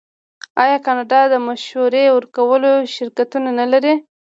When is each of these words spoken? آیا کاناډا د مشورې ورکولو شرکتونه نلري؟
آیا 0.63 0.77
کاناډا 0.85 1.21
د 1.29 1.33
مشورې 1.47 2.05
ورکولو 2.17 2.71
شرکتونه 2.95 3.49
نلري؟ 3.59 3.93